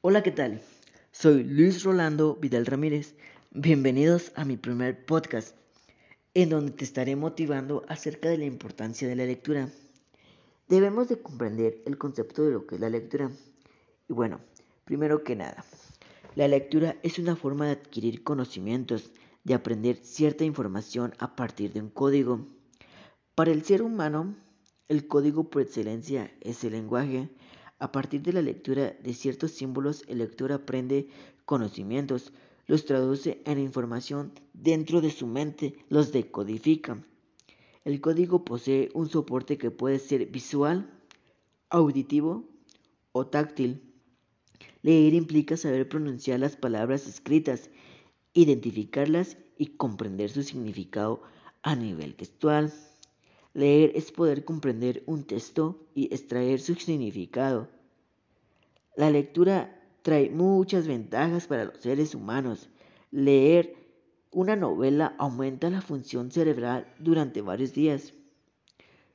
Hola, 0.00 0.22
¿qué 0.22 0.30
tal? 0.30 0.62
Soy 1.10 1.42
Luis 1.42 1.82
Rolando 1.82 2.36
Vidal 2.36 2.66
Ramírez. 2.66 3.16
Bienvenidos 3.50 4.30
a 4.36 4.44
mi 4.44 4.56
primer 4.56 5.04
podcast, 5.04 5.56
en 6.34 6.50
donde 6.50 6.70
te 6.70 6.84
estaré 6.84 7.16
motivando 7.16 7.84
acerca 7.88 8.28
de 8.28 8.38
la 8.38 8.44
importancia 8.44 9.08
de 9.08 9.16
la 9.16 9.26
lectura. 9.26 9.68
Debemos 10.68 11.08
de 11.08 11.20
comprender 11.20 11.82
el 11.84 11.98
concepto 11.98 12.44
de 12.44 12.52
lo 12.52 12.64
que 12.64 12.76
es 12.76 12.80
la 12.80 12.90
lectura. 12.90 13.32
Y 14.08 14.12
bueno, 14.12 14.38
primero 14.84 15.24
que 15.24 15.34
nada, 15.34 15.64
la 16.36 16.46
lectura 16.46 16.94
es 17.02 17.18
una 17.18 17.34
forma 17.34 17.66
de 17.66 17.72
adquirir 17.72 18.22
conocimientos, 18.22 19.10
de 19.42 19.54
aprender 19.54 19.96
cierta 19.96 20.44
información 20.44 21.12
a 21.18 21.34
partir 21.34 21.72
de 21.72 21.80
un 21.80 21.90
código. 21.90 22.46
Para 23.34 23.50
el 23.50 23.64
ser 23.64 23.82
humano, 23.82 24.36
el 24.86 25.08
código 25.08 25.50
por 25.50 25.62
excelencia 25.62 26.30
es 26.40 26.62
el 26.62 26.74
lenguaje. 26.74 27.30
A 27.78 27.92
partir 27.92 28.22
de 28.22 28.32
la 28.32 28.42
lectura 28.42 28.96
de 29.02 29.14
ciertos 29.14 29.52
símbolos, 29.52 30.02
el 30.08 30.18
lector 30.18 30.52
aprende 30.52 31.08
conocimientos, 31.44 32.32
los 32.66 32.84
traduce 32.84 33.40
en 33.44 33.58
información 33.58 34.32
dentro 34.52 35.00
de 35.00 35.10
su 35.10 35.26
mente, 35.26 35.74
los 35.88 36.12
decodifica. 36.12 37.02
El 37.84 38.00
código 38.00 38.44
posee 38.44 38.90
un 38.94 39.08
soporte 39.08 39.56
que 39.56 39.70
puede 39.70 39.98
ser 39.98 40.26
visual, 40.26 40.90
auditivo 41.70 42.44
o 43.12 43.26
táctil. 43.26 43.80
Leer 44.82 45.14
implica 45.14 45.56
saber 45.56 45.88
pronunciar 45.88 46.40
las 46.40 46.56
palabras 46.56 47.06
escritas, 47.06 47.70
identificarlas 48.34 49.38
y 49.56 49.66
comprender 49.68 50.30
su 50.30 50.42
significado 50.42 51.22
a 51.62 51.76
nivel 51.76 52.14
textual. 52.14 52.72
Leer 53.58 53.90
es 53.96 54.12
poder 54.12 54.44
comprender 54.44 55.02
un 55.06 55.24
texto 55.24 55.84
y 55.92 56.14
extraer 56.14 56.60
su 56.60 56.76
significado. 56.76 57.68
La 58.94 59.10
lectura 59.10 59.82
trae 60.02 60.30
muchas 60.30 60.86
ventajas 60.86 61.48
para 61.48 61.64
los 61.64 61.78
seres 61.78 62.14
humanos. 62.14 62.68
Leer 63.10 63.74
una 64.30 64.54
novela 64.54 65.16
aumenta 65.18 65.70
la 65.70 65.80
función 65.80 66.30
cerebral 66.30 66.86
durante 67.00 67.42
varios 67.42 67.72
días. 67.74 68.14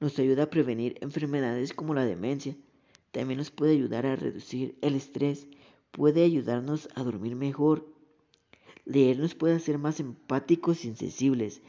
Nos 0.00 0.18
ayuda 0.18 0.42
a 0.42 0.50
prevenir 0.50 0.98
enfermedades 1.00 1.72
como 1.72 1.94
la 1.94 2.04
demencia. 2.04 2.54
También 3.12 3.38
nos 3.38 3.50
puede 3.50 3.72
ayudar 3.72 4.04
a 4.04 4.16
reducir 4.16 4.76
el 4.82 4.96
estrés. 4.96 5.48
Puede 5.92 6.22
ayudarnos 6.22 6.90
a 6.94 7.02
dormir 7.04 7.36
mejor. 7.36 7.88
Leer 8.84 9.18
nos 9.18 9.34
puede 9.34 9.54
hacer 9.54 9.78
más 9.78 9.98
empáticos 9.98 10.84
y 10.84 10.94
sensibles. 10.94 11.62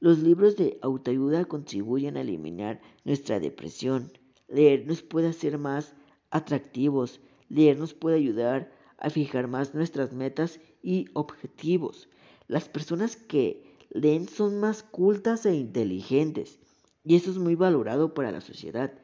Los 0.00 0.20
libros 0.20 0.56
de 0.56 0.78
autoayuda 0.80 1.44
contribuyen 1.44 2.16
a 2.16 2.22
eliminar 2.22 2.80
nuestra 3.04 3.38
depresión. 3.38 4.10
Leer 4.48 4.86
nos 4.86 5.02
puede 5.02 5.28
hacer 5.28 5.58
más 5.58 5.94
atractivos. 6.30 7.20
Leer 7.50 7.78
nos 7.78 7.92
puede 7.92 8.16
ayudar 8.16 8.72
a 8.96 9.10
fijar 9.10 9.46
más 9.46 9.74
nuestras 9.74 10.14
metas 10.14 10.58
y 10.82 11.04
objetivos. 11.12 12.08
Las 12.48 12.66
personas 12.70 13.16
que 13.16 13.76
leen 13.90 14.26
son 14.26 14.58
más 14.58 14.82
cultas 14.82 15.44
e 15.44 15.54
inteligentes 15.54 16.58
y 17.04 17.16
eso 17.16 17.30
es 17.30 17.36
muy 17.36 17.54
valorado 17.54 18.14
para 18.14 18.32
la 18.32 18.40
sociedad. 18.40 18.94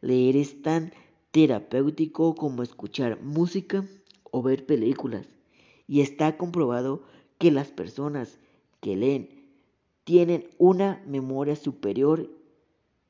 Leer 0.00 0.36
es 0.36 0.62
tan 0.62 0.92
terapéutico 1.32 2.34
como 2.34 2.62
escuchar 2.62 3.20
música 3.20 3.84
o 4.22 4.42
ver 4.42 4.64
películas 4.64 5.26
y 5.86 6.00
está 6.00 6.38
comprobado 6.38 7.02
que 7.38 7.50
las 7.50 7.68
personas 7.68 8.38
que 8.80 8.96
leen 8.96 9.35
tienen 10.06 10.48
una 10.56 11.02
memoria 11.04 11.56
superior 11.56 12.30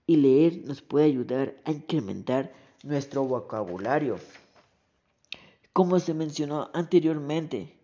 y 0.06 0.16
leer 0.16 0.62
nos 0.64 0.80
puede 0.80 1.05
ayudar 1.05 1.55
a 1.66 1.72
incrementar 1.72 2.55
nuestro 2.83 3.22
vocabulario. 3.25 4.19
Como 5.75 5.98
se 6.00 6.14
mencionó 6.14 6.70
anteriormente, 6.72 7.77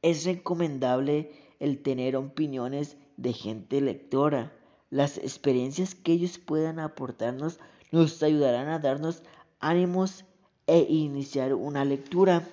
es 0.00 0.24
recomendable 0.24 1.30
el 1.60 1.82
tener 1.82 2.16
opiniones 2.16 2.96
de 3.18 3.34
gente 3.34 3.82
lectora. 3.82 4.50
Las 4.88 5.18
experiencias 5.18 5.94
que 5.94 6.12
ellos 6.12 6.38
puedan 6.38 6.78
aportarnos 6.78 7.58
nos 7.92 8.22
ayudarán 8.22 8.68
a 8.68 8.78
darnos 8.78 9.24
ánimos 9.60 10.24
e 10.66 10.86
iniciar 10.88 11.52
una 11.52 11.84
lectura. 11.84 12.48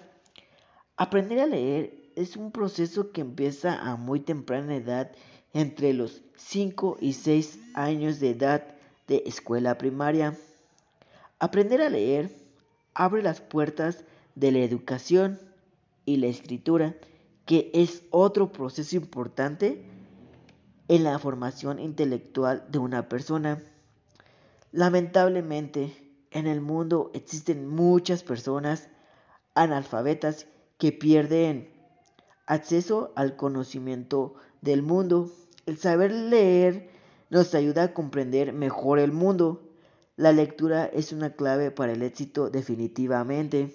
Aprender 0.98 1.40
a 1.40 1.46
leer 1.46 2.05
es 2.16 2.38
un 2.38 2.52
proceso 2.52 3.12
que 3.12 3.22
empieza 3.22 3.82
a 3.82 3.96
muy 3.96 4.20
temprana 4.20 4.76
edad 4.76 5.12
entre 5.54 5.94
los 5.94 6.22
5 6.38 6.98
y 7.00 7.14
6 7.14 7.60
años 7.74 8.20
de 8.20 8.32
edad 8.32 8.76
de 9.08 9.24
escuela 9.26 9.78
primaria. 9.78 10.38
Aprender 11.40 11.82
a 11.82 11.90
leer 11.90 12.32
abre 12.94 13.22
las 13.22 13.42
puertas 13.42 14.04
de 14.36 14.52
la 14.52 14.60
educación 14.60 15.40
y 16.06 16.18
la 16.18 16.28
escritura, 16.28 16.96
que 17.46 17.72
es 17.74 18.04
otro 18.10 18.52
proceso 18.52 18.96
importante 18.96 19.86
en 20.88 21.04
la 21.04 21.20
formación 21.20 21.80
intelectual 21.80 22.66
de 22.70 22.80
una 22.80 23.10
persona. 23.10 23.62
Lamentablemente, 24.72 25.94
en 26.32 26.48
el 26.48 26.62
mundo 26.62 27.12
existen 27.14 27.68
muchas 27.68 28.24
personas 28.24 28.90
analfabetas 29.54 30.48
que 30.78 30.92
pierden 30.92 31.75
acceso 32.46 33.12
al 33.16 33.36
conocimiento 33.36 34.36
del 34.62 34.82
mundo. 34.82 35.32
El 35.66 35.78
saber 35.78 36.12
leer 36.12 36.90
nos 37.30 37.56
ayuda 37.56 37.84
a 37.84 37.94
comprender 37.94 38.54
mejor 38.54 39.00
el 39.00 39.12
mundo. 39.12 39.62
La 40.16 40.32
lectura 40.32 40.86
es 40.86 41.12
una 41.12 41.32
clave 41.32 41.72
para 41.72 41.94
el 41.94 42.02
éxito 42.02 42.50
definitivamente. 42.50 43.74